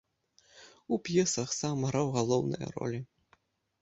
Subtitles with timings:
[0.95, 2.99] У п'есах сам граў галоўныя ролі.